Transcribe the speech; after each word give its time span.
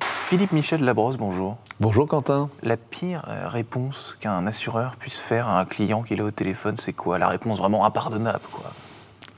Philippe 0.00 0.52
Michel 0.52 0.82
Labrosse, 0.84 1.16
bonjour. 1.16 1.58
Bonjour 1.80 2.06
Quentin. 2.08 2.48
La 2.62 2.76
pire 2.76 3.22
euh, 3.28 3.48
réponse 3.48 4.16
qu'un 4.20 4.46
assureur 4.46 4.96
puisse 4.96 5.18
faire 5.18 5.48
à 5.48 5.60
un 5.60 5.64
client 5.64 6.02
qu'il 6.02 6.20
a 6.20 6.24
au 6.24 6.30
téléphone, 6.30 6.76
c'est 6.76 6.92
quoi? 6.92 7.18
La 7.18 7.28
réponse 7.28 7.58
vraiment 7.58 7.84
impardonnable, 7.84 8.40
quoi. 8.50 8.70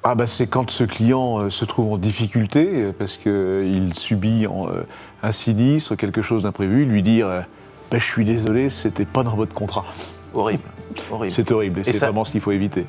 Ah 0.04 0.14
bah 0.14 0.26
c'est 0.28 0.46
quand 0.46 0.70
ce 0.70 0.84
client 0.84 1.38
euh, 1.40 1.50
se 1.50 1.64
trouve 1.64 1.92
en 1.92 1.98
difficulté 1.98 2.68
euh, 2.84 2.92
parce 2.96 3.16
qu'il 3.16 3.92
subit 3.94 4.46
un 5.22 5.32
sinistre, 5.32 5.96
quelque 5.96 6.22
chose 6.22 6.44
d'imprévu, 6.44 6.84
lui 6.84 7.02
dire 7.02 7.44
Bah, 7.90 7.98
je 7.98 8.04
suis 8.04 8.24
désolé, 8.24 8.70
c'était 8.70 9.04
pas 9.04 9.24
dans 9.24 9.34
votre 9.34 9.54
contrat. 9.54 9.84
Horrible. 10.34 10.62
Horrible. 11.10 11.34
C'est 11.34 11.50
horrible 11.50 11.80
et, 11.80 11.84
c'est 11.84 11.92
ça- 11.94 12.06
vraiment 12.06 12.24
ce 12.24 12.30
qu'il 12.30 12.40
faut 12.40 12.52
éviter. 12.52 12.86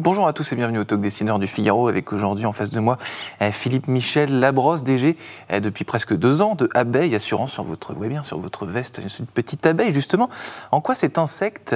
Bonjour 0.00 0.28
à 0.28 0.32
tous 0.32 0.52
et 0.52 0.54
bienvenue 0.54 0.78
au 0.78 0.84
Talk 0.84 1.00
Dessineur 1.00 1.40
du 1.40 1.48
Figaro 1.48 1.88
avec 1.88 2.12
aujourd'hui 2.12 2.46
en 2.46 2.52
face 2.52 2.70
de 2.70 2.78
moi 2.78 2.98
euh, 3.42 3.50
Philippe 3.50 3.88
Michel 3.88 4.38
Labrosse, 4.38 4.84
DG 4.84 5.16
euh, 5.50 5.58
depuis 5.58 5.84
presque 5.84 6.14
deux 6.14 6.40
ans 6.40 6.54
de 6.54 6.68
Abeille 6.72 7.16
Assurance 7.16 7.50
sur 7.50 7.64
votre, 7.64 7.94
bien, 7.94 8.22
sur 8.22 8.38
votre 8.38 8.64
veste, 8.64 9.00
une 9.18 9.26
petite 9.26 9.66
abeille 9.66 9.92
justement. 9.92 10.28
En 10.70 10.80
quoi 10.80 10.94
cet 10.94 11.18
insecte 11.18 11.74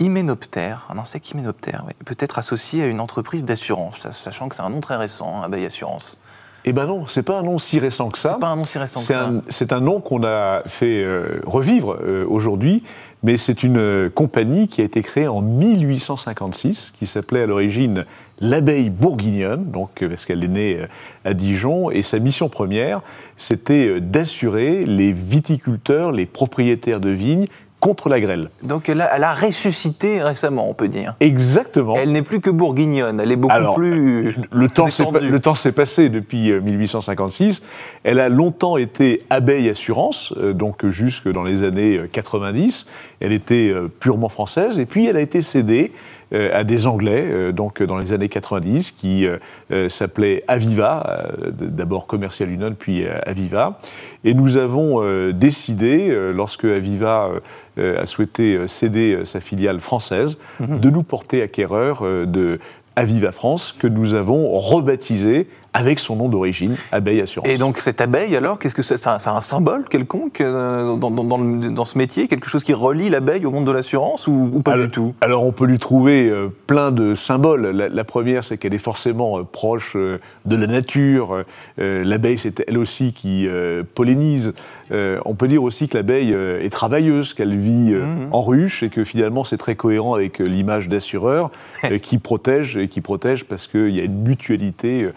hyménoptère, 0.00 0.86
un 0.90 0.98
insecte 0.98 1.30
hyménoptère, 1.30 1.86
peut 2.04 2.16
être 2.18 2.38
associé 2.38 2.82
à 2.82 2.86
une 2.88 3.00
entreprise 3.00 3.46
d'assurance, 3.46 4.06
sachant 4.10 4.50
que 4.50 4.54
c'est 4.54 4.62
un 4.62 4.68
nom 4.68 4.82
très 4.82 4.96
récent, 4.96 5.38
hein, 5.38 5.42
Abeille 5.42 5.64
Assurance? 5.64 6.18
Eh 6.64 6.72
ben 6.72 6.86
non, 6.86 7.06
c'est 7.06 7.22
pas 7.22 7.38
un 7.38 7.42
nom 7.42 7.58
si 7.58 7.78
récent 7.78 8.10
que 8.10 8.18
ça. 8.18 8.32
C'est 8.34 8.40
pas 8.40 8.48
un 8.48 8.56
nom 8.56 8.64
si 8.64 8.78
récent 8.78 9.00
que 9.00 9.06
ça. 9.06 9.32
c'est 9.48 9.72
un 9.72 9.80
nom 9.80 10.00
qu'on 10.00 10.24
a 10.24 10.62
fait 10.66 11.02
euh, 11.02 11.40
revivre 11.46 11.96
euh, 12.02 12.26
aujourd'hui, 12.28 12.82
mais 13.22 13.36
c'est 13.36 13.62
une 13.62 13.78
euh, 13.78 14.10
compagnie 14.10 14.68
qui 14.68 14.82
a 14.82 14.84
été 14.84 15.02
créée 15.02 15.28
en 15.28 15.40
1856, 15.40 16.92
qui 16.98 17.06
s'appelait 17.06 17.42
à 17.42 17.46
l'origine 17.46 18.04
l'abeille 18.40 18.90
bourguignonne, 18.90 19.70
donc 19.70 20.02
parce 20.06 20.24
qu'elle 20.24 20.42
est 20.42 20.48
née 20.48 20.80
à 21.26 21.34
Dijon, 21.34 21.90
et 21.90 22.00
sa 22.00 22.18
mission 22.18 22.48
première, 22.48 23.02
c'était 23.36 24.00
d'assurer 24.00 24.86
les 24.86 25.12
viticulteurs, 25.12 26.10
les 26.10 26.24
propriétaires 26.24 27.00
de 27.00 27.10
vignes 27.10 27.46
contre 27.80 28.08
la 28.10 28.20
grêle. 28.20 28.50
Donc 28.62 28.88
elle 28.88 29.00
a, 29.00 29.16
elle 29.16 29.24
a 29.24 29.32
ressuscité 29.32 30.22
récemment, 30.22 30.68
on 30.68 30.74
peut 30.74 30.88
dire. 30.88 31.16
Exactement. 31.20 31.94
Elle 31.96 32.12
n'est 32.12 32.22
plus 32.22 32.40
que 32.40 32.50
bourguignonne, 32.50 33.20
elle 33.20 33.32
est 33.32 33.36
beaucoup 33.36 33.54
Alors, 33.54 33.74
plus. 33.74 34.36
Le 34.52 34.68
temps, 34.68 34.86
le 35.20 35.40
temps 35.40 35.54
s'est 35.54 35.72
passé 35.72 36.10
depuis 36.10 36.50
euh, 36.50 36.60
1856. 36.60 37.62
Elle 38.04 38.20
a 38.20 38.28
longtemps 38.28 38.76
été 38.76 39.22
abeille 39.30 39.68
assurance, 39.68 40.32
euh, 40.36 40.52
donc 40.52 40.86
jusque 40.86 41.28
dans 41.28 41.42
les 41.42 41.62
années 41.62 41.96
euh, 41.96 42.08
90. 42.10 42.86
Elle 43.20 43.32
était 43.32 43.70
euh, 43.70 43.88
purement 43.88 44.28
française 44.28 44.78
et 44.78 44.86
puis 44.86 45.06
elle 45.06 45.16
a 45.16 45.20
été 45.20 45.42
cédée 45.42 45.92
euh, 45.92 46.19
à 46.32 46.64
des 46.64 46.86
Anglais, 46.86 47.24
euh, 47.28 47.52
donc 47.52 47.82
dans 47.82 47.98
les 47.98 48.12
années 48.12 48.28
90, 48.28 48.92
qui 48.92 49.26
euh, 49.26 49.38
euh, 49.72 49.88
s'appelaient 49.88 50.42
Aviva, 50.46 51.26
euh, 51.42 51.50
d'abord 51.50 52.06
Commercial 52.06 52.50
Union, 52.50 52.74
puis 52.78 53.04
euh, 53.04 53.18
Aviva. 53.26 53.78
Et 54.24 54.34
nous 54.34 54.56
avons 54.56 55.02
euh, 55.02 55.32
décidé, 55.32 56.08
euh, 56.10 56.32
lorsque 56.32 56.64
Aviva 56.64 57.28
euh, 57.28 57.40
euh, 57.78 58.02
a 58.02 58.06
souhaité 58.06 58.56
euh, 58.56 58.66
céder 58.66 59.14
euh, 59.14 59.24
sa 59.24 59.40
filiale 59.40 59.80
française, 59.80 60.38
de 60.60 60.90
nous 60.90 61.02
porter 61.02 61.42
acquéreur 61.42 62.00
euh, 62.02 62.26
de 62.26 62.60
Aviva 62.96 63.32
France, 63.32 63.72
que 63.72 63.86
nous 63.86 64.14
avons 64.14 64.58
rebaptisé 64.58 65.48
avec 65.72 66.00
son 66.00 66.16
nom 66.16 66.28
d'origine, 66.28 66.74
Abeille 66.90 67.20
Assurance. 67.20 67.48
Et 67.48 67.56
donc 67.56 67.78
cette 67.78 68.00
abeille, 68.00 68.34
alors, 68.34 68.58
qu'est-ce 68.58 68.74
que 68.74 68.82
c'est? 68.82 68.96
Ça, 68.96 69.18
ça 69.20 69.30
a 69.32 69.36
un 69.36 69.40
symbole 69.40 69.84
quelconque 69.88 70.40
euh, 70.40 70.96
dans, 70.96 71.10
dans- 71.12 71.22
dans 71.24 71.38
le- 71.38 71.70
dans 71.70 71.84
ce 71.84 71.96
métier? 71.96 72.26
Quelque 72.26 72.48
chose 72.48 72.64
qui 72.64 72.74
relie 72.74 73.08
l'abeille 73.08 73.46
au 73.46 73.50
monde 73.52 73.66
de 73.66 73.70
l'assurance 73.72 74.26
ou, 74.26 74.50
ou 74.52 74.62
pas 74.62 74.72
alors, 74.72 74.86
du 74.86 74.90
tout? 74.90 75.14
alors 75.20 75.44
on 75.44 75.52
peut 75.52 75.66
lui 75.66 75.78
trouver 75.78 76.28
euh, 76.28 76.48
plein 76.66 76.90
de 76.90 77.14
symboles. 77.14 77.66
La, 77.68 77.88
la 77.88 78.04
première, 78.04 78.42
c'est 78.44 78.58
qu'elle 78.58 78.74
est 78.74 78.78
forcément 78.78 79.38
euh, 79.38 79.42
proche 79.44 79.94
de 79.96 80.56
la 80.56 80.66
nature. 80.66 81.42
L'abeille, 81.78 82.38
c'est 82.38 82.64
elle 82.66 82.78
aussi 82.78 83.12
qui 83.12 83.46
pollinise. 83.94 84.52
On 84.92 85.34
peut 85.34 85.46
dire 85.48 85.62
aussi 85.62 85.88
que 85.88 85.96
l'abeille 85.96 86.32
est 86.32 86.70
travailleuse, 86.70 87.32
qu'elle 87.34 87.56
vit 87.56 87.70
Mhm. 87.92 88.28
en 88.32 88.42
ruche 88.42 88.82
et 88.82 88.88
que 88.88 89.04
finalement 89.04 89.44
c'est 89.44 89.56
très 89.56 89.74
cohérent 89.76 90.14
avec 90.14 90.38
l'image 90.38 90.88
d'assureur 90.88 91.50
qui 92.02 92.18
protège 92.18 92.76
et 92.76 92.88
qui 92.88 93.00
protège 93.00 93.44
parce 93.44 93.66
qu'il 93.66 93.90
y 93.90 94.00
a 94.00 94.04
une 94.04 94.22
mutualité 94.22 95.08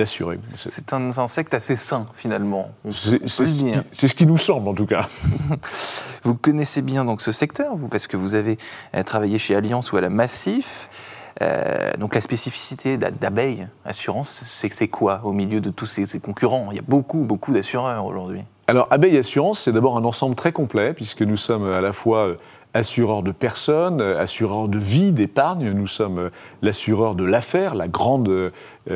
euh. 0.00 0.38
C'est- 0.54 0.92
un 0.92 1.10
insecte 1.18 1.54
assez 1.54 1.76
sain, 1.76 2.06
finalement. 2.14 2.70
C'est 2.92 3.26
ce, 3.28 4.14
qui- 4.14 4.26
nous 4.26 4.38
semble 4.38 4.68
en 4.68 4.74
tout 4.74 4.86
cas. 4.86 5.06
Vous 6.24 6.34
connaissez 6.34 6.82
bien 6.82 7.04
donc 7.04 7.22
ce 7.22 7.32
secteur, 7.32 7.76
vous, 7.76 7.88
parce 7.88 8.06
que 8.06 8.16
vous 8.16 8.34
avez 8.34 8.58
euh, 8.94 9.02
travaillé 9.02 9.38
chez 9.38 9.54
Alliance 9.54 9.92
ou 9.92 9.96
à 9.96 10.00
la 10.00 10.10
Massif. 10.10 10.88
Euh, 11.42 11.92
donc 11.98 12.14
la 12.14 12.20
spécificité 12.20 12.96
d'a- 12.96 13.10
d'abeille 13.10 13.68
assurance, 13.84 14.30
c'est 14.30 14.72
c'est 14.72 14.88
quoi 14.88 15.20
au 15.24 15.32
milieu 15.32 15.60
de 15.60 15.70
tous 15.70 15.86
ces, 15.86 16.06
ces 16.06 16.18
concurrents? 16.18 16.68
Il 16.72 16.76
y 16.76 16.80
a 16.80 16.84
beaucoup, 16.86 17.18
beaucoup 17.18 17.52
d'assureurs 17.52 18.04
aujourd'hui. 18.06 18.42
Alors, 18.68 18.88
Abeille 18.90 19.16
Assurance, 19.16 19.60
c'est 19.60 19.72
d'abord 19.72 19.96
un 19.96 20.02
ensemble 20.04 20.34
très 20.34 20.50
complet, 20.50 20.92
puisque 20.92 21.22
nous 21.22 21.36
sommes 21.36 21.70
à 21.70 21.80
la 21.80 21.92
fois 21.92 22.36
assureurs 22.76 23.22
de 23.22 23.32
personnes, 23.32 24.00
euh, 24.00 24.20
assureurs 24.20 24.68
de 24.68 24.78
vie, 24.78 25.12
d'épargne. 25.12 25.70
Nous 25.70 25.86
sommes 25.86 26.18
euh, 26.18 26.30
l'assureur 26.62 27.14
de 27.14 27.24
l'affaire, 27.24 27.74
la 27.74 27.88
grande 27.88 28.28
euh, 28.28 28.50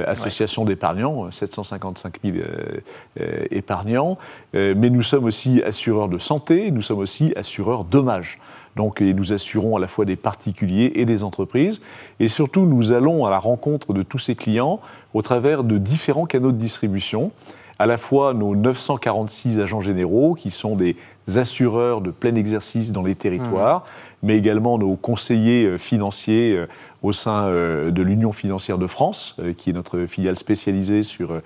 association 0.07 0.65
d'épargnants, 0.65 1.27
euh, 1.27 1.31
755 1.31 2.19
000 2.23 2.37
euh, 2.37 2.81
euh, 3.21 3.45
épargnants. 3.51 4.19
Mais 4.53 4.91
nous 4.91 5.03
sommes 5.03 5.25
aussi 5.25 5.63
assureurs 5.63 6.09
de 6.09 6.19
santé, 6.19 6.71
nous 6.71 6.83
sommes 6.83 6.99
aussi 6.99 7.33
assureurs 7.37 7.85
dommages. 7.85 8.39
Donc, 8.77 9.01
et 9.01 9.15
nous 9.15 9.33
assurons 9.33 9.77
à 9.77 9.81
la 9.81 9.89
fois 9.89 10.05
des 10.05 10.17
particuliers 10.17 10.93
et 10.95 11.05
des 11.05 11.25
entreprises. 11.25 11.81
Et 12.21 12.29
surtout, 12.29 12.67
nous 12.67 12.93
allons 12.93 13.27
à 13.27 13.31
la 13.31 13.39
rencontre 13.39 13.93
de 13.93 14.03
tous 14.03 14.19
ces 14.19 14.37
clients 14.37 14.81
au 15.12 15.23
travers 15.23 15.65
de 15.65 15.77
différents 15.77 16.27
canaux 16.27 16.53
de 16.53 16.57
distribution 16.57 17.33
à 17.81 17.87
la 17.87 17.97
fois 17.97 18.35
nos 18.35 18.55
946 18.55 19.59
agents 19.59 19.81
généraux, 19.81 20.35
qui 20.35 20.51
sont 20.51 20.77
des 20.77 20.97
assureurs 21.39 22.01
de 22.01 22.11
plein 22.11 22.35
exercice 22.35 22.93
dans 22.93 23.03
les 23.03 23.15
territoires, 23.15 23.85
mais 24.23 24.37
également 24.37 24.79
nos 24.79 24.97
conseillers 24.97 25.65
euh, 25.67 25.79
financiers 25.79 26.55
euh, 26.57 26.67
au 27.03 27.13
sein 27.13 27.45
euh, 27.47 27.91
de 27.91 28.03
l'Union 28.03 28.33
financière 28.33 28.77
de 28.79 28.87
France, 28.87 29.37
qui 29.57 29.71
est 29.71 29.73
notre 29.73 30.05
filiale 30.05 30.37
spécialisée 30.37 31.03
sur, 31.03 31.41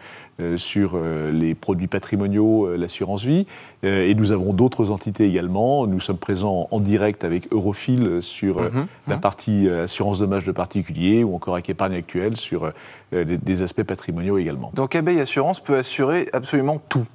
sur 0.56 0.98
les 1.32 1.54
produits 1.54 1.86
patrimoniaux, 1.86 2.74
l'assurance 2.76 3.22
vie. 3.22 3.46
Et 3.84 4.12
nous 4.16 4.32
avons 4.32 4.52
d'autres 4.52 4.90
entités 4.90 5.28
également. 5.28 5.86
Nous 5.86 6.00
sommes 6.00 6.16
présents 6.18 6.66
en 6.72 6.80
direct 6.80 7.22
avec 7.22 7.52
Eurofil 7.52 8.18
sur 8.20 8.58
euh, 8.58 8.68
Mhm, 8.72 8.86
la 9.06 9.16
partie 9.18 9.68
assurance 9.68 10.18
dommage 10.18 10.44
de 10.44 10.50
particuliers, 10.50 11.22
ou 11.22 11.36
encore 11.36 11.54
avec 11.54 11.70
épargne 11.70 11.94
actuelle 11.94 12.36
sur 12.36 12.72
des- 13.12 13.38
des 13.38 13.62
aspects 13.62 13.84
patrimoniaux 13.84 14.38
également. 14.38 14.72
Donc 14.74 14.96
abeille 14.96 15.20
assurance 15.20 15.60
peut 15.60 15.76
assurer 15.76 16.28
absolument 16.32 16.80
tout. 16.88 17.06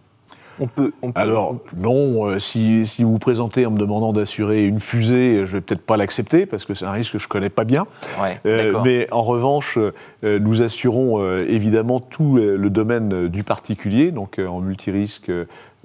On 0.59 0.67
peut. 0.67 0.91
On 1.01 1.11
peut 1.11 1.19
Alors, 1.19 1.55
non, 1.77 2.27
euh, 2.27 2.39
si, 2.39 2.85
si 2.85 3.03
vous 3.03 3.13
vous 3.13 3.19
présentez 3.19 3.65
en 3.65 3.71
me 3.71 3.77
demandant 3.77 4.13
d'assurer 4.13 4.65
une 4.65 4.79
fusée, 4.79 5.45
je 5.45 5.53
vais 5.53 5.61
peut-être 5.61 5.81
pas 5.81 5.97
l'accepter 5.97 6.45
parce 6.45 6.65
que 6.65 6.73
c'est 6.73 6.85
un 6.85 6.91
risque 6.91 7.13
que 7.13 7.19
je 7.19 7.27
connais 7.27 7.49
pas 7.49 7.63
bien. 7.63 7.85
Ouais, 8.21 8.39
Euh, 8.45 8.79
mais 8.83 9.07
en 9.11 9.23
revanche, 9.23 9.77
euh, 9.77 10.39
nous 10.39 10.61
assurons 10.61 11.21
euh, 11.21 11.45
évidemment 11.47 11.99
tout 11.99 12.37
euh, 12.37 12.57
le 12.57 12.69
domaine 12.69 13.13
euh, 13.13 13.29
du 13.29 13.43
particulier, 13.43 14.11
donc 14.11 14.39
euh, 14.39 14.47
en 14.47 14.59
multirisque, 14.59 15.31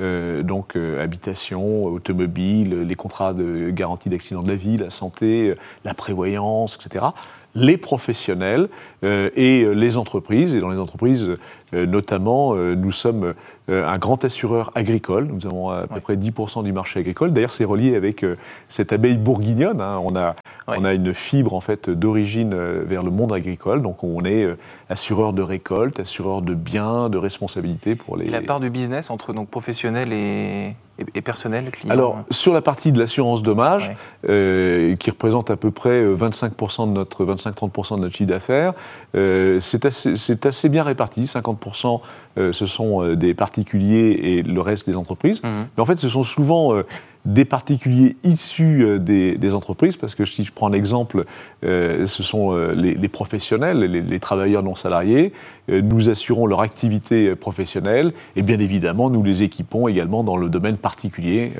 euh, 0.00 0.42
donc 0.42 0.76
euh, 0.76 1.02
habitation, 1.02 1.84
automobile, 1.84 2.80
les 2.82 2.94
contrats 2.94 3.32
de 3.32 3.70
garantie 3.70 4.08
d'accident 4.08 4.42
de 4.42 4.48
la 4.48 4.56
vie, 4.56 4.76
la 4.76 4.90
santé, 4.90 5.50
euh, 5.50 5.54
la 5.84 5.94
prévoyance, 5.94 6.76
etc. 6.76 7.06
Les 7.54 7.76
professionnels 7.76 8.68
euh, 9.04 9.30
et 9.36 9.62
euh, 9.62 9.72
les 9.72 9.96
entreprises. 9.96 10.52
Et 10.54 10.58
dans 10.58 10.70
les 10.70 10.78
entreprises, 10.78 11.30
euh, 11.72 11.86
notamment, 11.86 12.54
euh, 12.56 12.74
nous 12.74 12.90
sommes 12.90 13.24
euh, 13.26 13.32
un 13.68 13.96
grand 13.98 14.22
assureur 14.24 14.70
agricole. 14.74 15.26
Nous 15.32 15.46
avons 15.46 15.70
à 15.70 15.86
peu 15.86 15.94
Ouais. 15.94 16.00
près 16.00 16.16
10% 16.16 16.62
du 16.62 16.72
marché 16.72 17.00
agricole. 17.00 17.32
D'ailleurs, 17.32 17.54
c'est 17.54 17.64
relié 17.64 17.96
avec 17.96 18.22
euh, 18.22 18.36
cette 18.68 18.92
abeille 18.92 19.16
bourguignonne. 19.16 19.80
hein. 19.80 19.98
On, 20.04 20.14
a, 20.16 20.36
Ouais. 20.68 20.76
on 20.78 20.84
a 20.84 20.92
une 20.92 21.14
fibre 21.14 21.54
en 21.54 21.60
fait 21.60 21.88
d'origine 21.88 22.52
euh, 22.52 22.82
vers 22.86 23.02
le 23.02 23.10
monde 23.10 23.32
agricole. 23.32 23.80
Donc, 23.82 24.04
on 24.04 24.24
est 24.24 24.44
euh, 24.44 24.58
assureur 24.90 25.32
de 25.32 25.42
récolte, 25.42 25.98
assureur 26.00 26.42
de 26.42 26.54
biens, 26.54 27.08
de 27.08 27.16
responsabilité 27.18 27.94
pour 27.94 28.16
les. 28.18 28.26
Et 28.26 28.30
la 28.30 28.42
part 28.42 28.60
du 28.60 28.68
business 28.70 29.10
entre 29.10 29.32
donc 29.32 29.48
professionnels 29.48 30.12
et, 30.12 30.74
et, 31.14 31.20
personnel, 31.22 31.70
client 31.70 31.92
Alors, 31.92 32.22
sur 32.30 32.52
la 32.52 32.62
partie 32.62 32.92
de 32.92 32.98
l'assurance 32.98 33.42
dommage, 33.42 33.88
Ouais. 33.88 33.96
euh, 34.30 34.96
qui 34.96 35.10
représente 35.10 35.50
à 35.50 35.56
peu 35.56 35.70
près 35.70 35.90
euh, 36.02 36.14
25% 36.16 36.86
de 36.88 36.92
notre 36.92 37.24
25-30% 37.24 37.96
de 37.96 38.02
notre 38.02 38.14
chiffre 38.14 38.28
d'affaires, 38.30 38.74
euh, 39.16 39.58
c'est 39.60 39.84
assez, 39.84 40.14
assez 40.44 40.68
bien 40.68 40.82
réparti. 40.84 41.24
50% 41.24 42.00
euh, 42.38 42.52
ce 42.52 42.66
sont 42.66 43.02
euh, 43.02 43.16
des 43.16 43.34
particuliers 43.34 44.18
et 44.22 44.42
le 44.42 44.60
reste 44.60 44.86
des 44.88 44.96
entreprises. 44.96 45.42
Mhm. 45.42 45.66
Mais 45.76 45.82
en 45.82 45.86
fait, 45.86 45.98
ce 45.98 46.08
sont 46.08 46.22
souvent 46.22 46.74
euh, 46.74 46.84
des 47.24 47.44
particuliers 47.44 48.16
issus 48.22 48.84
euh, 48.84 48.98
des, 48.98 49.54
entreprises, 49.54 49.96
parce 49.96 50.14
que 50.14 50.24
si 50.24 50.44
je 50.44 50.52
prends 50.52 50.68
un 50.68 50.72
exemple, 50.72 51.24
euh, 51.64 52.06
ce 52.06 52.22
sont 52.22 52.52
euh, 52.52 52.74
les, 52.74 53.08
professionnels, 53.08 53.80
les, 53.80 54.20
travailleurs 54.20 54.62
non 54.62 54.74
salariés. 54.74 55.32
Euh, 55.70 55.80
nous 55.80 56.10
assurons 56.10 56.46
leur 56.46 56.60
activité 56.60 57.34
professionnelle 57.34 58.12
et 58.36 58.42
bien 58.42 58.58
évidemment, 58.58 59.10
nous 59.10 59.22
les 59.22 59.42
équipons 59.42 59.88
également 59.88 60.22
dans 60.22 60.36
le 60.36 60.48
domaine 60.48 60.76
particulier. 60.76 61.52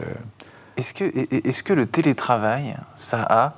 Est-ce 0.76 0.92
que, 0.92 1.04
est- 1.04 1.62
que 1.62 1.72
le 1.72 1.86
télétravail, 1.86 2.76
ça 2.96 3.24
a 3.28 3.54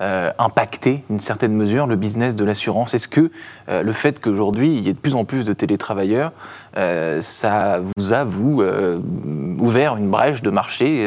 euh, 0.00 0.30
impacté, 0.38 1.04
d'une 1.10 1.20
certaine 1.20 1.52
mesure, 1.52 1.86
le 1.86 1.96
business 1.96 2.34
de 2.34 2.42
l'assurance 2.42 2.94
Est-ce 2.94 3.06
que 3.06 3.30
euh, 3.68 3.82
le 3.82 3.92
fait 3.92 4.18
qu'aujourd'hui, 4.18 4.68
il 4.74 4.80
y 4.80 4.88
ait 4.88 4.94
de 4.94 4.98
plus 4.98 5.14
en 5.14 5.26
plus 5.26 5.44
de 5.44 5.52
télétravailleurs, 5.52 6.32
euh, 6.78 7.20
ça 7.20 7.80
vous 7.80 8.14
a, 8.14 8.24
vous, 8.24 8.62
ouvert 9.58 9.96
une 9.96 10.08
brèche 10.08 10.40
de 10.40 10.48
marché 10.48 11.06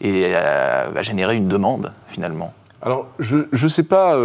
et 0.00 0.34
a 0.34 1.02
généré 1.02 1.36
une 1.36 1.48
demande, 1.48 1.92
finalement? 2.06 2.54
Alors, 2.82 3.08
je 3.18 3.44
ne 3.52 3.68
sais 3.68 3.82
pas 3.82 4.16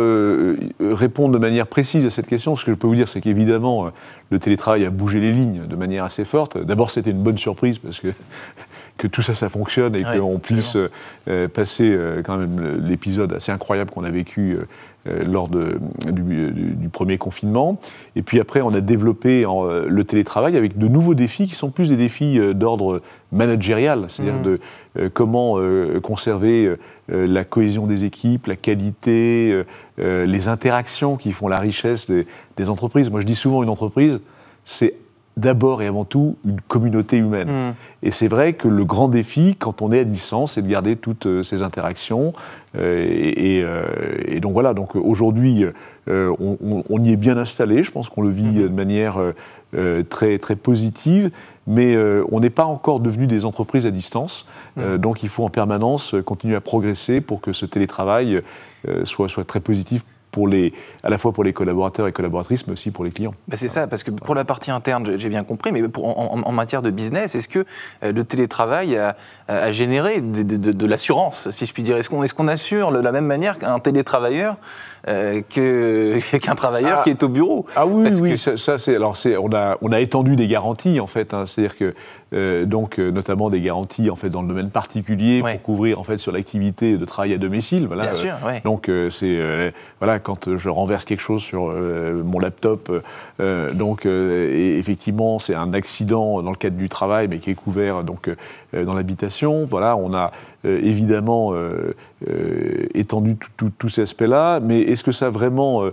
répondre 0.79 1.33
de 1.33 1.39
manière 1.39 1.65
précise 1.65 2.05
à 2.05 2.09
cette 2.11 2.27
question. 2.27 2.55
Ce 2.55 2.63
que 2.63 2.71
je 2.71 2.77
peux 2.77 2.87
vous 2.87 2.95
dire, 2.95 3.07
c'est 3.07 3.21
qu'évidemment, 3.21 3.89
le 4.29 4.39
télétravail 4.39 4.85
a 4.85 4.91
bougé 4.91 5.19
les 5.19 5.31
lignes 5.31 5.65
de 5.67 5.75
manière 5.75 6.03
assez 6.03 6.25
forte. 6.25 6.57
D'abord, 6.57 6.91
c'était 6.91 7.11
une 7.11 7.23
bonne 7.23 7.37
surprise 7.37 7.79
parce 7.79 7.99
que, 7.99 8.09
que 8.97 9.07
tout 9.07 9.21
ça, 9.21 9.33
ça 9.35 9.49
fonctionne 9.49 9.95
et 9.95 10.05
Ouais, 10.05 10.19
qu'on 10.19 10.39
puisse 10.39 10.75
euh, 10.75 10.89
euh, 11.27 11.47
passer 11.47 11.91
euh, 11.91 12.21
quand 12.23 12.37
même 12.37 12.81
l'épisode 12.87 13.33
assez 13.33 13.51
incroyable 13.51 13.91
qu'on 13.91 14.03
a 14.05 14.09
vécu 14.11 14.57
lors 15.27 15.49
de- 15.49 15.77
du, 16.11 16.89
premier 16.91 17.19
confinement. 17.19 17.79
Et 18.15 18.23
puis 18.23 18.39
après, 18.39 18.61
on 18.61 18.73
a 18.73 18.81
développé 18.81 19.45
en, 19.45 19.63
le 19.63 20.03
télétravail 20.03 20.57
avec 20.57 20.79
de 20.79 20.87
nouveaux 20.87 21.13
défis 21.13 21.45
qui 21.45 21.53
sont 21.53 21.69
plus 21.69 21.89
des 21.89 21.95
défis 21.95 22.39
d'ordre 22.55 23.01
managérial, 23.31 24.05
c'est-à-dire 24.07 24.33
Mhm. 24.37 24.41
de 24.43 24.59
euh, 24.97 25.09
comment 25.13 25.59
euh, 25.59 25.99
conserver 25.99 26.65
euh, 27.11 27.27
la 27.27 27.43
cohésion 27.43 27.85
des 27.85 28.03
équipes, 28.03 28.47
la 28.47 28.55
qualité, 28.55 29.61
les 29.99 30.47
interactions 30.47 31.17
qui 31.17 31.31
font 31.33 31.47
la 31.47 31.57
richesse 31.59 32.09
des, 32.09 32.25
des 32.57 32.67
entreprises. 32.69 33.11
Moi, 33.11 33.21
je 33.21 33.27
dis 33.27 33.35
souvent 33.35 33.61
une 33.61 33.69
entreprise, 33.69 34.19
c'est 34.63 34.95
d'abord 35.37 35.81
et 35.81 35.87
avant 35.87 36.05
tout 36.05 36.37
une 36.45 36.61
communauté 36.61 37.17
humaine. 37.17 37.49
Hmm. 37.49 37.73
Et 38.03 38.11
c'est 38.11 38.27
vrai 38.27 38.53
que 38.53 38.67
le 38.67 38.85
grand 38.85 39.07
défi, 39.07 39.55
quand 39.57 39.81
on 39.81 39.91
est 39.91 39.99
à 39.99 40.03
distance, 40.03 40.53
c'est 40.53 40.61
de 40.61 40.67
garder 40.67 40.95
toutes 40.95 41.25
euh, 41.25 41.43
ces 41.43 41.61
interactions. 41.61 42.33
Euh, 42.77 43.05
et, 43.07 43.57
et, 43.57 43.63
euh, 43.63 43.83
et 44.25 44.39
donc 44.39 44.53
voilà, 44.53 44.73
donc 44.73 44.95
aujourd'hui, 44.95 45.65
euh, 46.07 46.33
on, 46.39 47.03
y 47.03 47.11
est 47.11 47.17
bien 47.17 47.37
installé. 47.37 47.83
Je 47.83 47.91
pense 47.91 48.09
qu'on 48.09 48.21
le 48.21 48.29
vit 48.29 48.61
euh, 48.61 48.69
de 48.69 48.73
manière 48.73 49.17
euh, 49.75 50.03
très, 50.03 50.37
très 50.37 50.55
positive. 50.55 51.31
Mais 51.67 51.97
on 52.31 52.41
n'est 52.41 52.51
pas 52.51 52.65
encore 52.65 52.99
devenu 52.99 53.25
des 53.25 53.43
entreprises 53.43 53.87
à 53.87 53.91
distance. 53.91 54.45
Euh, 54.77 54.99
donc 54.99 55.23
il 55.23 55.29
faut 55.29 55.43
en 55.43 55.49
permanence 55.49 56.13
continuer 56.23 56.55
à 56.55 56.61
progresser 56.61 57.21
pour 57.21 57.41
que 57.41 57.53
ce 57.53 57.65
télétravail 57.65 58.39
soit, 59.03 59.29
soit 59.29 59.45
très 59.45 59.59
positif 59.59 60.03
pour 60.35 60.49
les, 60.49 60.73
à 61.01 61.09
la 61.09 61.17
fois 61.17 61.31
pour 61.31 61.45
les 61.45 61.53
collaborateurs 61.53 62.07
et 62.09 62.11
collaboratrices, 62.11 62.67
mais 62.67 62.73
aussi 62.73 62.91
pour 62.91 63.05
les 63.05 63.11
clients. 63.11 63.31
Ben, 63.47 63.55
c'est 63.55 63.69
ça, 63.69 63.87
parce 63.87 64.03
que 64.03 64.11
pour 64.11 64.35
la 64.35 64.43
partie 64.43 64.69
interne, 64.69 65.05
j'ai- 65.15 65.29
bien 65.29 65.45
compris, 65.45 65.71
mais 65.71 65.87
pour- 65.87 66.05
en, 66.19 66.51
matière 66.51 66.81
de 66.81 66.89
business, 66.89 67.35
est-ce 67.35 67.47
que 67.47 67.59
euh, 68.03 68.11
le 68.11 68.23
télétravail 68.25 68.97
a, 68.97 69.15
a 69.47 69.71
généré 69.71 70.19
de, 70.19 70.43
de- 70.43 70.57
de- 70.57 70.71
de 70.73 70.85
l'assurance, 70.85 71.49
si 71.51 71.65
je 71.65 71.73
puis 71.73 71.83
dire? 71.83 71.95
Est-ce 71.95 72.09
qu'on 72.09 72.21
est 72.21 72.33
qu'on 72.33 72.49
assure 72.49 72.91
de 72.91 72.99
la 72.99 73.13
même 73.13 73.25
manière 73.25 73.57
qu'un 73.57 73.79
télétravailleur 73.79 74.57
euh, 75.07 75.41
qu'un 75.49 76.55
travailleur 76.55 76.97
Ah. 76.99 77.03
qui 77.03 77.11
est 77.11 77.23
au 77.23 77.29
bureau? 77.29 77.65
Ah 77.77 77.85
oui, 77.85 78.03
Parce 78.09 78.19
oui, 78.21 78.31
que- 78.31 78.37
ça, 78.37 78.57
ça, 78.57 78.77
c'est 78.77 78.95
alors 78.95 79.15
on 79.41 79.53
a 79.55 79.77
on 79.81 79.91
a 79.93 79.99
étendu 80.01 80.35
des 80.35 80.47
garanties 80.47 80.99
en 80.99 81.07
fait, 81.07 81.33
hein. 81.33 81.45
c'est-à-dire 81.47 81.77
que 81.77 81.93
euh, 82.33 82.65
donc 82.65 82.99
euh, 82.99 83.11
notamment 83.11 83.49
des 83.49 83.61
garanties 83.61 84.09
en 84.09 84.15
fait 84.15 84.29
dans 84.29 84.41
le 84.41 84.47
domaine 84.47 84.69
particulier 84.71 85.41
Ouais. 85.41 85.53
pour 85.53 85.61
couvrir 85.61 85.99
en 85.99 86.03
fait 86.03 86.17
sur 86.17 86.31
l'activité 86.31 86.97
de 86.97 87.05
travail 87.05 87.33
à 87.33 87.37
domicile, 87.37 87.85
voilà. 87.87 88.03
Bien 88.03 88.11
euh, 88.11 88.15
sûr, 88.15 88.33
ouais. 88.45 88.61
Donc 88.65 88.89
c'est 89.11 89.73
voilà 89.99 90.19
quand 90.19 90.57
je 90.57 90.69
renverse 90.69 91.05
quelque 91.05 91.21
chose 91.21 91.41
sur 91.43 91.65
mon 91.71 92.39
laptop, 92.39 92.91
donc 93.73 94.05
et 94.05 94.77
effectivement 94.77 95.39
c'est 95.39 95.55
un 95.55 95.73
accident 95.73 96.41
dans 96.41 96.49
le 96.51 96.55
cadre 96.57 96.77
du 96.77 96.89
travail 96.89 97.27
mais 97.27 97.37
qui 97.37 97.51
est 97.51 97.55
couvert 97.55 98.03
donc 98.03 98.29
dans 98.73 98.93
l'habitation. 98.93 99.65
Voilà, 99.65 99.95
on 99.95 100.13
a 100.13 100.31
évidemment 100.65 101.53
étendu 102.93 103.35
tout- 103.35 103.49
tout- 103.57 103.71
tous 103.77 103.89
ces 103.89 104.01
aspects-là, 104.01 104.59
mais 104.61 104.81
est-ce 104.81 105.03
que 105.03 105.11
ça 105.11 105.29
vraiment 105.29 105.83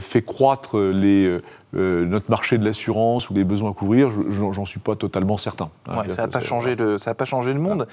fait 0.00 0.22
croître 0.22 0.78
les 0.78 1.38
euh, 1.76 2.04
notre 2.04 2.30
marché 2.30 2.58
de 2.58 2.64
l'assurance 2.64 3.30
ou 3.30 3.34
les 3.34 3.44
besoins 3.44 3.70
à 3.70 3.74
couvrir, 3.74 4.10
je- 4.10 4.22
j'en 4.52 4.64
suis 4.64 4.80
pas 4.80 4.96
totalement 4.96 5.38
certain. 5.38 5.70
Ouais, 5.88 6.08
Là, 6.08 6.14
ça 6.14 6.22
n'a 6.22 6.28
pas, 6.28 6.40
changé 6.40 6.74
le- 6.74 6.98
ça 6.98 7.12
a 7.12 7.14
pas 7.14 7.24
changé 7.24 7.52
le 7.52 7.60
monde. 7.60 7.86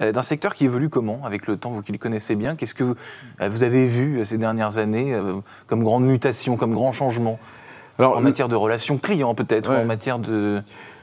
Euh, 0.00 0.12
D'un 0.12 0.22
secteur 0.22 0.54
qui 0.54 0.64
évolue 0.66 0.88
comment 0.90 1.20
avec 1.24 1.46
le 1.46 1.56
temps, 1.56 1.70
vous 1.70 1.82
qui 1.82 1.92
le 1.92 1.98
connaissez 1.98 2.34
bien 2.36 2.54
Qu'est-ce 2.56 2.74
que 2.74 2.84
vous, 2.84 2.94
euh, 3.40 3.48
vous 3.48 3.62
avez 3.62 3.88
vu 3.88 4.24
ces 4.24 4.36
dernières 4.38 4.76
années 4.78 5.14
euh, 5.14 5.34
comme 5.66 5.82
grande 5.82 6.04
mutation, 6.04 6.56
comme 6.56 6.74
grand 6.74 6.92
changement 6.92 7.38
Alors, 7.98 8.12
En 8.16 8.18
le- 8.18 8.24
matière 8.24 8.48
de 8.48 8.56
relations 8.56 8.98
clients 8.98 9.34
peut-être, 9.34 9.70
ou 9.70 9.74
en 9.74 9.84
matière 9.86 10.18
de... 10.18 10.62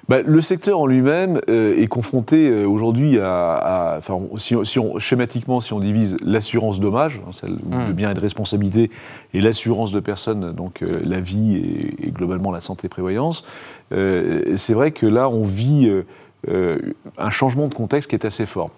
Bah, 0.09 0.23
le 0.25 0.41
secteur 0.41 0.79
en 0.79 0.87
lui-même 0.87 1.39
euh, 1.49 1.77
est 1.77 1.85
confronté 1.87 2.49
euh, 2.49 2.65
aujourd'hui 2.67 3.19
à, 3.19 3.53
à- 3.93 3.97
enfin, 3.99 4.17
si, 4.37 4.55
on- 4.55 4.63
si 4.63 4.79
on, 4.79 4.97
schématiquement, 4.97 5.61
si 5.61 5.71
on 5.71 5.79
divise 5.79 6.17
l'assurance 6.25 6.79
dommage, 6.79 7.21
hein, 7.25 7.31
celle 7.31 7.57
de 7.87 7.93
biens 7.93 8.09
et 8.09 8.13
de 8.15 8.19
responsabilité, 8.19 8.89
et 9.35 9.39
l'assurance 9.41 9.91
de 9.91 9.99
personnes, 9.99 10.51
donc 10.51 10.81
euh, 10.81 10.91
la 11.05 11.19
vie 11.21 11.55
et, 11.57 12.07
et 12.07 12.11
globalement 12.11 12.51
la 12.51 12.59
santé 12.59 12.89
prévoyance, 12.89 13.45
euh, 13.91 14.55
c'est 14.57 14.73
vrai 14.73 14.89
que 14.91 15.05
là, 15.05 15.29
on 15.29 15.43
vit 15.43 15.87
euh, 15.87 16.01
euh, 16.49 16.79
un 17.19 17.29
changement 17.29 17.67
de 17.67 17.73
contexte 17.75 18.09
qui 18.09 18.15
est 18.15 18.25
assez 18.25 18.47
fort. 18.47 18.71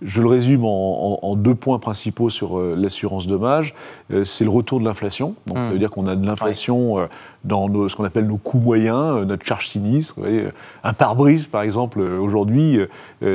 Je 0.00 0.20
le 0.22 0.28
résume 0.28 0.64
en, 0.64 1.18
en- 1.22 1.28
en 1.30 1.34
deux 1.36 1.54
points 1.56 1.78
principaux 1.78 2.30
sur 2.30 2.58
euh, 2.58 2.74
l'assurance 2.78 3.26
dommage. 3.26 3.74
Euh, 4.12 4.22
c'est 4.24 4.44
le 4.44 4.50
retour 4.50 4.78
de 4.78 4.84
l'inflation. 4.84 5.34
Donc, 5.46 5.58
ça 5.58 5.70
veut 5.72 5.78
dire 5.78 5.90
qu'on 5.90 6.06
a 6.06 6.14
de 6.14 6.24
l'inflation 6.24 6.98
euh, 7.00 7.06
dans 7.44 7.68
nos- 7.68 7.88
ce 7.88 7.96
qu'on 7.96 8.04
appelle 8.04 8.26
nos 8.26 8.36
coûts 8.36 8.58
moyens, 8.58 9.26
notre 9.26 9.44
charge 9.44 9.68
sinistre. 9.68 10.14
Vous 10.16 10.22
voyez, 10.22 10.44
un 10.84 10.92
pare-brise, 10.92 11.46
par 11.46 11.62
exemple, 11.62 12.00
aujourd'hui, 12.00 12.78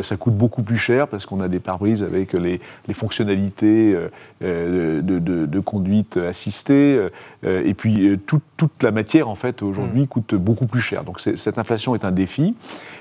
ça 0.04 0.18
coûte 0.18 0.36
beaucoup 0.36 0.62
plus 0.64 0.78
cher 0.78 1.08
parce 1.08 1.26
qu'on 1.26 1.40
a 1.42 1.48
des 1.48 1.60
pare-brises 1.60 2.04
avec 2.04 2.34
les, 2.34 2.60
les 2.88 2.94
fonctionnalités 2.94 3.96
de, 4.42 5.02
de- 5.02 5.46
de 5.46 5.60
conduite 5.60 6.18
assistée. 6.18 7.08
et 7.44 7.74
puis, 7.74 8.20
toute- 8.28 8.42
la 8.82 8.92
matière, 8.92 9.30
en 9.30 9.36
fait, 9.36 9.62
aujourd'hui, 9.62 10.08
coûte 10.08 10.36
beaucoup 10.36 10.68
plus 10.68 10.80
cher. 10.82 11.04
Donc, 11.04 11.20
cette 11.20 11.58
inflation 11.58 11.96
est 11.96 12.06
un 12.06 12.12
défi. 12.12 12.56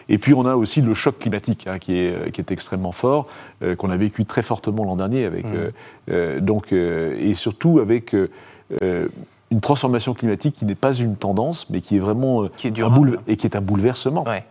Et 0.09 0.19
puis, 0.19 0.35
on 0.35 0.45
a 0.47 0.57
aussi 0.57 0.81
le 0.83 0.95
choc 0.95 1.19
climatique 1.19 1.67
hein, 1.69 1.79
qui, 1.79 1.97
est, 1.99 2.31
qui 2.33 2.41
est 2.41 2.51
extrêmement 2.51 2.93
fort, 2.93 3.27
euh, 3.63 3.75
qu'on 3.77 3.91
a 3.91 3.97
vécu 3.97 4.25
très 4.25 4.43
fortement 4.43 4.85
l'an 4.85 4.97
dernier. 4.97 5.25
Avec, 5.25 5.45
euh, 5.47 5.71
euh, 6.11 6.41
donc, 6.41 6.73
euh, 6.73 7.17
et 7.19 7.35
surtout 7.35 7.79
avec 7.79 8.15
euh, 8.15 8.29
euh, 8.83 9.09
une 9.51 9.61
transformation 9.61 10.15
climatique 10.15 10.57
qui 10.57 10.65
n'est 10.65 10.75
pas 10.75 10.93
une 10.95 11.17
tendance, 11.17 11.69
mais 11.71 11.81
qui 11.81 11.97
est 11.97 12.01
vraiment 12.01 12.45
euh, 12.45 12.51
Qui 12.57 12.67
est 12.69 12.71
un 12.71 12.75
durable. 12.75 12.95
boule- 12.97 13.19
et 13.29 13.37
qui 13.37 13.47
est 13.47 13.57
un 13.57 13.61
bouleversement. 13.61 14.25
Ouais. 14.27 14.45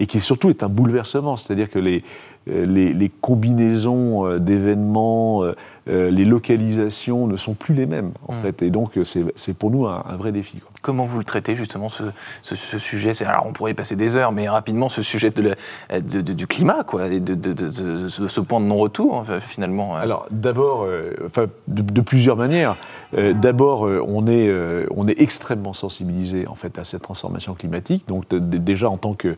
Et 0.00 0.06
qui 0.06 0.20
surtout 0.20 0.50
est 0.50 0.62
un 0.62 0.68
bouleversement, 0.68 1.36
c'est-à-dire 1.36 1.70
que 1.70 1.78
les, 1.78 1.98
euh, 1.98 2.02
les, 2.46 2.92
les 2.92 3.08
combinaisons 3.08 4.26
euh, 4.26 4.38
d'événements, 4.38 5.42
euh, 5.44 5.54
euh, 5.88 6.10
les 6.10 6.24
localisations 6.24 7.26
ne 7.26 7.36
sont 7.36 7.54
plus 7.54 7.74
les 7.74 7.86
mêmes, 7.86 8.12
en 8.26 8.32
Mm. 8.32 8.36
fait. 8.42 8.62
Et 8.62 8.70
donc, 8.70 8.96
euh, 8.98 9.04
c'est 9.04 9.54
pour 9.56 9.70
nous 9.70 9.86
un, 9.86 10.04
un 10.08 10.16
vrai 10.16 10.32
défi. 10.32 10.58
quoi. 10.58 10.70
Comment 10.82 11.04
vous 11.04 11.18
le 11.18 11.24
traitez 11.24 11.54
justement 11.56 11.88
ce, 11.88 12.04
ce- 12.42 12.54
ce 12.54 12.78
sujet? 12.78 13.10
Alors 13.24 13.44
on 13.48 13.52
pourrait 13.52 13.72
y 13.72 13.74
passer 13.74 13.96
des 13.96 14.14
heures, 14.16 14.30
mais 14.32 14.48
rapidement 14.48 14.88
ce 14.88 15.02
sujet 15.02 15.30
de 15.30 15.42
la- 15.90 16.00
de- 16.00 16.20
de- 16.20 16.32
du 16.32 16.46
climat, 16.46 16.84
quoi, 16.84 17.08
et 17.08 17.18
de, 17.18 17.34
ce 18.28 18.40
point 18.40 18.60
de 18.60 18.66
non-retour 18.66 19.14
enfin, 19.14 19.40
finalement. 19.40 19.96
euh. 19.96 20.00
Alors 20.00 20.26
d'abord, 20.30 20.84
euh, 20.84 21.12
enfin 21.26 21.46
de, 21.68 22.00
plusieurs 22.00 22.36
manières. 22.36 22.76
Euh, 23.16 23.32
d'abord, 23.32 23.86
euh, 23.86 24.02
on 24.06 24.26
est 24.26 24.48
euh, 24.48 24.86
on 24.96 25.06
est 25.08 25.20
extrêmement 25.20 25.72
sensibilisé 25.72 26.46
en 26.46 26.54
fait 26.54 26.78
à 26.78 26.84
cette 26.84 27.02
transformation 27.02 27.54
climatique. 27.54 28.04
Donc 28.08 28.28
déjà 28.32 28.88
en 28.90 28.96
tant 28.96 29.14
que 29.14 29.36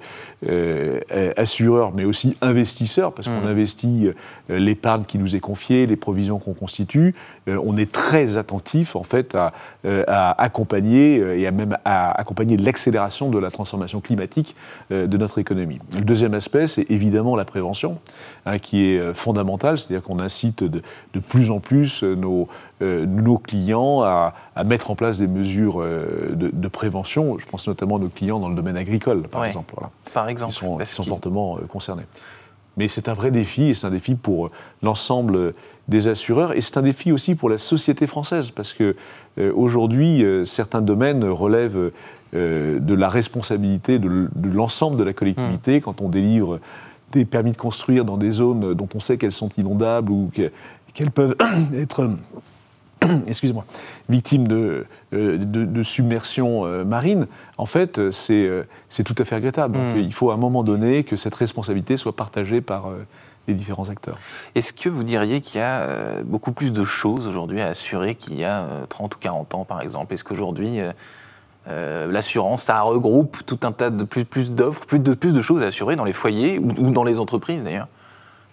euh, 0.49 1.01
euh, 1.13 1.33
assureur, 1.37 1.93
mais 1.95 2.05
aussi 2.05 2.37
investisseur, 2.43 2.98
parce 3.15 3.29
qu'on 3.29 3.41
Mm. 3.43 3.47
investit 3.49 4.09
euh, 4.51 4.59
l'épargne 4.59 5.05
qui 5.05 5.19
nous 5.19 5.35
est 5.37 5.41
confiée, 5.41 5.87
les 5.87 5.97
provisions 5.97 6.39
qu'on 6.39 6.55
constitue. 6.55 7.15
euh, 7.49 7.59
on 7.65 7.77
est 7.77 7.91
très 7.91 8.37
attentif 8.37 8.95
en 8.97 9.03
fait 9.03 9.35
à, 9.35 9.53
euh, 9.85 10.05
à 10.07 10.41
accompagner 10.43 11.17
et 11.41 11.47
à 11.47 11.51
même 11.51 11.77
à 11.85 12.11
accompagner 12.21 12.57
l'accélération 12.57 13.31
de 13.31 13.39
la 13.39 13.51
transformation 13.51 14.01
climatique 14.01 14.55
de 14.91 15.17
notre 15.17 15.39
économie. 15.39 15.79
Le 15.95 16.01
deuxième 16.03 16.35
aspect, 16.35 16.67
c'est 16.67 16.91
évidemment 16.91 17.37
la 17.37 17.45
prévention, 17.45 17.99
hein, 18.47 18.59
qui 18.59 18.85
est 18.87 19.15
fondamentale, 19.15 19.79
c'est-à-dire 19.79 20.03
qu'on 20.03 20.19
incite 20.21 20.63
de, 20.65 20.83
de 21.15 21.21
plus 21.21 21.51
en 21.51 21.61
plus 21.61 22.03
nos, 22.03 22.49
euh, 22.83 23.07
nos 23.07 23.39
clients 23.39 24.03
à, 24.03 24.35
à 24.57 24.65
mettre 24.65 24.91
en 24.91 24.95
place 24.95 25.19
des 25.19 25.27
mesures 25.29 25.81
euh, 25.81 26.33
de, 26.35 26.51
de 26.53 26.69
prévention. 26.69 27.39
Je 27.39 27.47
pense 27.47 27.67
notamment 27.67 27.97
à 27.97 28.01
nos 28.01 28.09
clients 28.09 28.39
dans 28.41 28.49
le 28.49 28.55
domaine 28.55 28.77
agricole, 28.77 29.23
par 29.23 29.41
Ouais. 29.43 29.49
exemple, 29.49 29.73
voilà, 29.77 29.91
par 30.13 30.29
exemple, 30.29 30.53
qui 30.53 30.59
sont, 30.59 30.77
qui 30.79 30.87
sont 30.87 31.05
fortement 31.05 31.59
concernés. 31.69 32.05
Mais 32.79 32.89
c'est 32.89 33.09
un 33.09 33.15
vrai 33.15 33.31
défi, 33.31 33.65
et 33.65 33.75
c'est 33.75 33.87
un 33.87 33.91
défi 33.91 34.15
pour 34.15 34.47
euh, 34.47 34.51
l'ensemble 34.83 35.53
des 35.89 36.07
assureurs, 36.09 36.57
et 36.57 36.61
c'est 36.61 36.77
un 36.77 36.83
défi 36.83 37.13
aussi 37.13 37.35
pour 37.35 37.49
la 37.51 37.59
société 37.59 38.07
française, 38.07 38.51
parce 38.51 38.73
que 38.73 38.95
euh, 39.39 39.53
aujourd'hui, 39.55 40.25
euh, 40.25 40.45
certains 40.45 40.81
domaines 40.81 41.25
relèvent 41.25 41.91
euh, 42.35 42.79
de 42.79 42.95
la 42.95 43.09
responsabilité 43.09 43.99
de, 43.99 44.29
l'ensemble 44.53 44.97
de 44.97 45.05
la 45.05 45.13
collectivité 45.13 45.81
quand 45.81 46.01
on 46.03 46.09
délivre 46.09 46.61
des 47.13 47.25
permis 47.25 47.53
de 47.53 47.57
construire 47.57 48.05
dans 48.05 48.19
des 48.19 48.33
zones 48.33 48.75
dont 48.75 48.89
on 48.95 49.01
sait 49.01 49.17
qu'elles 49.17 49.33
sont 49.33 49.49
inondables 49.57 50.13
ou 50.13 50.31
que- 50.35 50.51
qu'elles 50.93 51.11
peuvent 51.11 51.37
être 51.75 52.11
excusez-moi, 53.27 53.65
victimes 54.09 54.47
de, 54.49 54.87
euh, 55.13 55.39
de, 55.39 55.65
de 55.65 55.83
submersion 55.83 56.65
euh, 56.65 56.85
marine, 56.85 57.27
en 57.57 57.67
fait, 57.67 57.99
euh, 57.99 58.13
c'est 58.13 58.51
c'est 58.89 59.05
tout 59.05 59.15
à 59.19 59.25
fait 59.25 59.37
regrettable. 59.37 59.75
Donc, 59.75 59.97
Mm. 59.97 60.01
il 60.01 60.13
faut 60.13 60.31
à 60.31 60.35
un 60.35 60.39
moment 60.39 60.63
donné 60.63 61.05
que 61.05 61.17
cette 61.17 61.35
responsabilité 61.35 61.97
soit 61.97 62.15
partagée 62.15 62.61
par 62.61 62.91
les 63.47 63.55
différents 63.55 63.89
acteurs. 63.89 64.19
Est-ce 64.55 64.73
que 64.73 64.89
vous 64.89 65.05
diriez 65.05 65.41
qu'il 65.41 65.61
y 65.61 65.65
a 65.65 66.23
beaucoup 66.25 66.53
plus 66.53 66.73
de 66.73 66.85
choses 66.85 67.27
aujourd'hui 67.27 67.61
à 67.61 67.69
assurer 67.69 68.15
qu'il 68.15 68.39
y 68.39 68.45
a 68.45 68.61
euh, 68.61 68.87
30 68.87 69.15
ou 69.15 69.19
40 69.19 69.55
ans, 69.55 69.65
par 69.65 69.81
exemple? 69.81 70.13
Est-ce 70.15 70.25
qu'aujourd'hui, 70.25 70.81
euh, 71.69 72.07
l'assurance, 72.07 72.63
ça 72.65 72.81
regroupe 72.83 73.39
tout 73.47 73.61
un 73.63 73.73
tas 73.73 73.91
de 73.91 74.05
plus, 74.05 74.25
plus 74.25 74.53
d'offres, 74.53 74.87
plus 74.87 74.99
de, 74.99 75.15
plus 75.15 75.35
de 75.35 75.41
choses 75.43 75.63
à 75.63 75.67
assurer 75.67 75.97
dans 75.97 76.05
les 76.05 76.13
foyers 76.13 76.59
ou, 76.59 76.69
ou 76.79 76.91
dans 76.91 77.05
les 77.05 77.19
entreprises 77.19 77.63
d'ailleurs? 77.63 77.89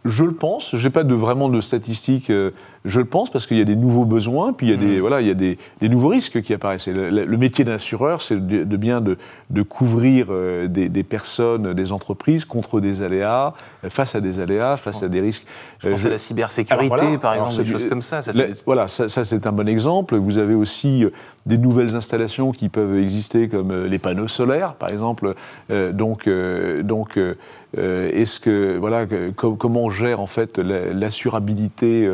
Je 0.08 0.24
le 0.24 0.34
pense, 0.34 0.76
je 0.76 0.84
n'ai 0.88 0.92
pas 0.92 1.04
de, 1.04 1.16
vraiment 1.16 1.50
de 1.50 1.60
statistiques, 1.62 2.30
euh, 2.30 2.52
je 2.86 3.00
le 3.00 3.06
pense 3.06 3.32
parce 3.32 3.48
qu'il 3.48 3.58
y 3.58 3.62
a 3.62 3.66
des 3.66 3.76
nouveaux 3.76 4.06
besoins, 4.06 4.54
puis 4.54 4.68
il 4.68 4.70
y 4.70 4.74
a, 4.74 4.78
des, 4.78 5.00
voilà, 5.00 5.20
il 5.20 5.28
y 5.28 5.32
a 5.32 5.34
des, 5.34 5.58
des 5.82 5.90
nouveaux 5.90 6.10
risques 6.10 6.44
qui 6.44 6.54
apparaissent. 6.54 6.86
Le, 6.88 7.10
le- 7.10 7.38
métier 7.38 7.66
d'assureur, 7.66 8.22
c'est 8.22 8.36
de, 8.46 8.64
de 8.64 8.78
bien 8.78 9.02
de, 9.02 9.18
de 9.50 9.62
couvrir 9.64 10.28
euh, 10.30 10.68
des, 10.68 10.90
des 10.90 11.02
personnes, 11.02 11.74
des 11.74 11.92
entreprises 11.92 12.46
contre 12.46 12.80
des 12.80 13.02
aléas, 13.02 13.56
euh, 13.84 13.90
face 13.90 14.14
à 14.14 14.22
des 14.22 14.40
aléas, 14.40 14.78
face 14.78 15.02
à 15.02 15.08
des 15.10 15.22
risques. 15.22 15.48
Je 15.80 15.88
Euh, 15.88 15.92
pense 15.94 16.02
je- 16.02 16.08
à 16.08 16.12
la 16.12 16.18
cybersécurité, 16.20 16.86
Alors 16.86 16.98
voilà, 17.04 17.18
par 17.18 17.32
alors 17.32 17.48
exemple, 17.48 17.64
des 17.66 17.72
choses 17.72 17.88
comme 17.88 18.04
ça. 18.04 18.22
ça 18.22 18.32
La- 18.34 18.54
c'est- 18.54 18.64
voilà, 18.68 18.88
ça, 18.88 19.08
ça, 19.08 19.24
c'est 19.26 19.48
un 19.48 19.52
bon 19.52 19.68
exemple. 19.68 20.16
Vous 20.18 20.38
avez 20.38 20.54
aussi 20.54 21.04
des 21.48 21.58
nouvelles 21.58 21.96
installations 21.96 22.52
qui 22.52 22.70
peuvent 22.70 22.96
exister, 23.00 23.48
comme 23.50 23.86
les 23.86 23.98
panneaux 24.00 24.28
solaires, 24.28 24.76
par 24.76 24.90
exemple. 24.90 25.34
Euh, 25.72 25.92
donc, 25.92 26.28
euh, 26.28 26.84
donc 26.84 27.20
est-ce 27.78 28.40
que 28.40 28.78
voilà, 28.78 29.06
que- 29.06 29.30
comment 29.32 29.84
on 29.84 29.90
gère 29.90 30.20
en 30.20 30.28
fait 30.28 30.58
la- 30.58 30.94
l'assurabilité 30.94 32.06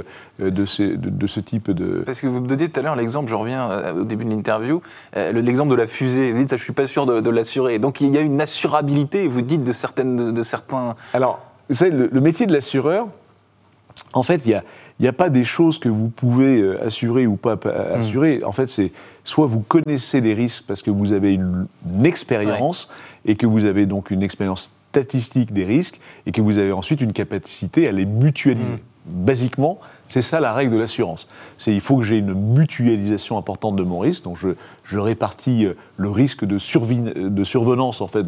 euh, 0.42 0.50
de, 0.52 0.66
ces- 0.66 0.98
de, 0.98 1.10
de 1.10 1.28
ce 1.28 1.40
type 1.40 1.72
de 1.72 2.04
Parce 2.06 2.22
que 2.22 2.28
vous 2.28 2.42
me 2.42 2.48
donniez 2.48 2.70
tout 2.70 2.80
à 2.80 2.84
l'heure 2.84 2.96
l'exemple, 2.96 3.30
je 3.30 3.36
reviens 3.36 3.70
euh, 3.70 4.02
au 4.02 4.04
début 4.06 4.26
de 4.26 4.30
l'interview, 4.32 4.82
euh, 5.18 5.32
le- 5.32 5.42
l'exemple 5.42 5.70
de 5.72 5.76
la 5.76 5.88
fusée. 5.88 6.32
Vous 6.32 6.40
dites, 6.40 6.50
ça, 6.50 6.58
je 6.58 6.64
suis 6.64 6.74
pas 6.74 6.88
sûr 6.88 7.06
de, 7.06 7.20
de 7.20 7.30
l'assurer. 7.30 7.80
Donc 7.80 8.02
il 8.02 8.14
y 8.14 8.18
a 8.18 8.22
une 8.22 8.42
assurabilité, 8.42 9.28
vous 9.28 9.42
dites, 9.42 9.64
de, 9.64 9.72
certaines, 9.72 10.16
de, 10.18 10.32
de 10.32 10.42
certains. 10.42 10.96
Alors, 11.14 11.40
vous 11.70 11.76
savez, 11.76 11.92
le, 11.92 12.10
le 12.12 12.22
métier 12.22 12.46
de 12.48 12.54
l'assureur, 12.54 13.08
en 14.14 14.24
fait, 14.24 14.42
il 14.46 14.50
n'y 14.50 14.54
a, 14.56 14.64
il 15.00 15.06
y 15.06 15.08
a 15.08 15.14
pas 15.14 15.30
des 15.30 15.44
choses 15.44 15.80
que 15.80 15.90
vous 15.90 16.10
pouvez 16.10 16.60
euh, 16.62 16.86
assurer 16.86 17.26
ou 17.28 17.36
pas 17.36 17.58
pas 17.58 17.72
assurer. 17.96 18.42
En 18.44 18.52
fait, 18.52 18.70
c'est 18.70 18.92
soit 19.24 19.46
vous 19.48 19.60
connaissez 19.62 20.22
les 20.22 20.34
risques 20.34 20.64
parce 20.68 20.82
que 20.82 20.92
vous 20.92 21.12
avez 21.12 21.34
une, 21.34 21.66
une 21.96 22.06
expérience 22.06 22.90
et 23.26 23.36
que 23.36 23.46
vous 23.46 23.66
avez 23.66 23.86
donc 23.86 24.12
une 24.12 24.24
expérience 24.24 24.72
statistique 24.92 25.54
des 25.54 25.64
risques 25.64 26.02
et 26.26 26.34
que 26.34 26.42
vous 26.42 26.58
avez 26.58 26.74
ensuite 26.74 27.00
une 27.00 27.14
capacité 27.14 27.88
à 27.88 27.94
les 27.94 28.06
mutualiser. 28.06 28.76
Basiquement, 29.06 29.80
c'est 30.12 30.22
ça 30.22 30.40
la 30.40 30.54
règle 30.54 30.74
de 30.74 30.80
l'assurance. 30.80 31.28
C'est 31.58 31.74
il 31.74 31.82
faut 31.82 31.98
que 31.98 32.04
j'ai 32.04 32.18
une 32.18 32.34
mutualisation 32.34 33.38
importante 33.38 33.76
de 33.78 33.84
mon 33.84 34.00
risque, 34.00 34.24
donc 34.24 34.38
je, 34.38 34.50
je 34.84 35.00
répartis 35.00 35.66
euh, 35.66 35.74
le 35.98 36.10
risque 36.10 36.44
de, 36.44 36.58
de 37.30 37.44
survenance 37.44 38.02
en 38.02 38.08
fait 38.08 38.26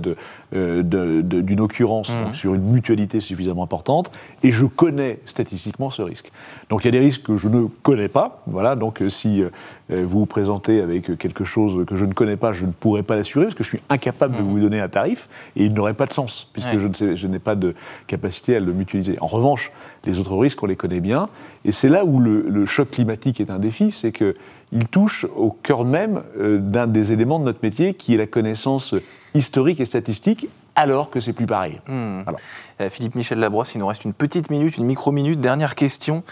euh, 0.53 0.81
d'une 0.83 1.59
occurrence 1.59 2.09
donc, 2.09 2.35
sur 2.35 2.53
une 2.55 2.63
mutualité 2.63 3.19
suffisamment 3.19 3.63
importante, 3.63 4.11
et 4.43 4.51
je 4.51 4.65
connais 4.65 5.19
statistiquement 5.25 5.89
ce 5.89 6.01
risque. 6.01 6.31
Donc 6.69 6.83
il 6.83 6.85
y 6.85 6.87
a 6.87 6.91
des 6.91 6.99
risques 6.99 7.23
que 7.23 7.35
je 7.37 7.49
ne 7.49 7.67
connais 7.81 8.07
pas, 8.07 8.41
voilà. 8.47 8.75
Donc 8.75 9.01
euh, 9.01 9.09
si 9.09 9.41
euh, 9.43 9.49
vous 9.89 10.19
vous 10.19 10.25
présentez 10.25 10.79
avec 10.81 11.17
quelque 11.17 11.43
chose 11.43 11.85
que 11.85 11.97
je 11.97 12.05
ne 12.05 12.13
connais 12.13 12.37
pas, 12.37 12.53
je 12.53 12.65
ne 12.65 12.71
pourrai 12.71 13.03
pas 13.03 13.17
l'assurer 13.17 13.45
parce 13.47 13.55
que 13.55 13.63
je 13.63 13.69
suis 13.69 13.81
incapable 13.89 14.37
de 14.37 14.41
vous 14.41 14.59
donner 14.59 14.79
un 14.79 14.87
tarif 14.87 15.27
et 15.57 15.65
il 15.65 15.73
n'aurait 15.73 15.93
pas 15.93 16.05
de 16.05 16.13
sens 16.13 16.49
puisque 16.53 16.69
Ouais. 16.73 17.15
je 17.15 17.27
n'ai 17.27 17.39
pas 17.39 17.55
de 17.55 17.75
capacité 18.07 18.55
à 18.55 18.59
le 18.61 18.71
mutualiser. 18.71 19.17
En 19.19 19.27
revanche, 19.27 19.71
les 20.05 20.19
autres 20.19 20.35
risques, 20.37 20.63
on 20.63 20.65
les 20.67 20.77
connaît 20.77 21.01
bien. 21.01 21.27
Et 21.65 21.71
c'est 21.73 21.89
là 21.89 22.05
où 22.05 22.19
le, 22.19 22.41
le 22.47 22.65
choc 22.65 22.91
climatique 22.91 23.41
est 23.41 23.51
un 23.51 23.59
défi, 23.59 23.91
c'est 23.91 24.11
qu'il 24.13 24.87
touche 24.91 25.25
au 25.35 25.51
cœur 25.51 25.83
même 25.83 26.21
euh, 26.39 26.57
d'un 26.59 26.87
des 26.87 27.11
éléments 27.11 27.39
de 27.39 27.43
notre 27.45 27.59
métier, 27.63 27.93
qui 27.93 28.13
est 28.13 28.17
la 28.17 28.27
connaissance 28.27 28.95
historique 29.35 29.79
et 29.81 29.85
statistique, 29.85 30.47
alors 30.75 31.09
que 31.09 31.19
c'est 31.19 31.33
plus 31.33 31.45
pareil. 31.45 31.79
Hmm. 31.87 32.21
Voilà. 32.23 32.39
Euh, 32.81 32.89
Philippe 32.89 33.15
Michel 33.15 33.39
Labrosse, 33.39 33.75
il 33.75 33.79
nous 33.79 33.87
reste 33.87 34.05
une 34.05 34.13
petite 34.13 34.49
minute, 34.49 34.77
une 34.77 34.85
micro-minute. 34.85 35.39
Dernière 35.39 35.75
question. 35.75 36.23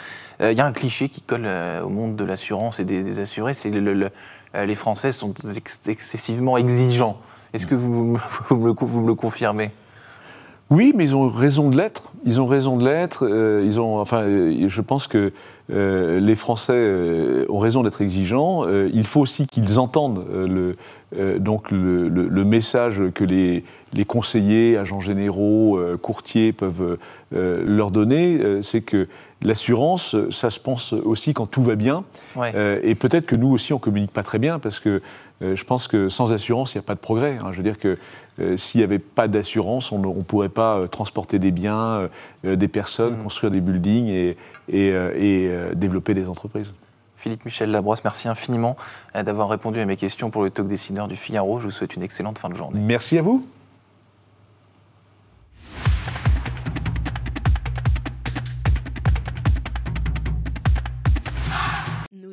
Euh, 0.42 0.52
Il 0.52 0.58
y 0.58 0.62
a 0.62 0.66
un 0.66 0.72
cliché 0.72 1.10
qui 1.10 1.22
colle 1.22 1.44
euh, 1.46 1.82
au 1.84 1.90
monde 1.90 2.16
de 2.16 2.24
l'assurance 2.24 2.80
et 2.80 2.84
des, 2.86 3.04
des 3.04 3.20
assurés, 3.20 3.54
c'est 3.54 3.70
le, 3.70 3.80
le- 3.80 3.94
le- 3.94 4.10
les 4.66 4.76
Français 4.76 5.12
sont 5.12 5.34
ex- 5.56 5.82
excessivement 5.88 6.58
exigeants. 6.58 7.18
Est-ce 7.54 7.66
que 7.68 7.76
vous, 7.76 8.04
me- 8.04 8.18
vous 8.50 8.56
me 8.58 8.68
le, 8.68 8.74
vous 8.80 9.02
me 9.02 9.08
le 9.08 9.16
confirmez? 9.16 9.72
Oui, 10.72 10.94
mais 10.96 11.04
ils 11.04 11.16
ont 11.16 11.28
raison 11.28 11.70
de 11.70 11.78
l'être. 11.78 12.12
Ils 12.26 12.40
ont 12.42 12.48
raison 12.48 12.78
de 12.78 12.86
l'être. 12.86 13.26
euh, 13.28 13.62
ils 13.66 13.80
ont, 13.80 14.00
enfin, 14.00 14.22
euh, 14.22 14.68
je 14.70 14.82
pense 14.82 15.06
que 15.08 15.34
euh, 15.72 16.20
les 16.20 16.36
Français 16.36 16.74
euh, 16.76 17.46
ont 17.50 17.60
raison 17.60 17.84
d'être 17.84 18.02
exigeants. 18.02 18.64
Euh, 18.66 18.90
il 18.94 19.06
faut 19.06 19.20
aussi 19.20 19.48
qu'ils 19.48 19.80
entendent 19.80 20.26
euh, 20.34 20.48
le, 20.48 20.76
euh, 21.18 21.40
donc 21.40 21.72
le, 21.72 22.08
le- 22.08 22.28
le 22.28 22.44
message 22.46 23.02
que 23.14 23.24
les, 23.26 23.64
les 23.94 24.06
conseillers, 24.06 24.78
agents 24.78 25.02
généraux, 25.02 25.78
euh, 25.78 25.98
courtiers 25.98 26.54
peuvent 26.54 26.98
euh, 27.36 27.64
leur 27.68 27.92
donner. 27.92 28.40
Euh, 28.42 28.62
c'est 28.62 28.82
que 28.82 29.08
l'assurance, 29.42 30.16
ça 30.30 30.50
se 30.50 30.60
pense 30.60 30.94
aussi 30.94 31.34
quand 31.34 31.48
tout 31.48 31.64
va 31.64 31.76
bien. 31.76 32.04
Ouais. 32.38 32.52
Euh, 32.56 32.80
et 32.84 32.96
peut-être 32.96 33.26
que 33.26 33.36
nous 33.36 33.50
aussi, 33.52 33.74
on 33.74 33.80
communique 33.80 34.12
pas 34.12 34.24
très 34.24 34.40
bien 34.40 34.58
parce 34.60 34.80
que 34.80 35.02
euh, 35.42 35.56
je 35.56 35.64
pense 35.66 35.88
que 35.88 36.08
sans 36.10 36.32
assurance, 36.34 36.76
il 36.76 36.78
n'y 36.78 36.84
a 36.84 36.88
pas 36.88 36.94
de 36.96 37.00
progrès. 37.00 37.38
hein. 37.42 37.48
Je 37.52 37.58
veux 37.58 37.64
dire 37.64 37.80
que 37.80 37.98
euh, 38.40 38.58
s'il 38.58 38.80
n'y 38.80 38.84
avait 38.86 39.00
pas 39.00 39.28
d'assurance, 39.28 39.92
on 39.92 40.00
ne 40.00 40.24
pourrait 40.24 40.50
pas 40.50 40.78
euh, 40.78 40.88
transporter 40.88 41.40
des 41.40 41.52
biens, 41.52 42.10
euh, 42.46 42.56
des 42.56 42.68
personnes, 42.68 43.18
Mhm. 43.18 43.24
construire 43.24 43.52
des 43.52 43.62
buildings 43.62 44.08
et, 44.08 44.38
et, 44.70 44.88
et, 44.88 45.52
développer 45.76 46.14
des 46.14 46.28
entreprises. 46.28 46.74
Philippe 47.16 47.46
Michel 47.46 47.70
Labrosse, 47.70 48.04
merci 48.04 48.28
infiniment 48.30 48.76
d'avoir 49.14 49.50
répondu 49.50 49.80
à 49.80 49.86
mes 49.86 49.96
questions 49.96 50.32
pour 50.32 50.42
le 50.42 50.50
talk 50.50 50.68
dessineur 50.68 51.08
du 51.08 51.16
Figaro. 51.16 51.60
Je 51.60 51.66
vous 51.66 51.72
souhaite 51.72 51.96
une 51.96 52.02
excellente 52.02 52.40
fin 52.40 52.50
de 52.50 52.56
journée. 52.56 52.80
Merci 52.80 53.18
à 53.20 53.22
vous. 53.22 53.46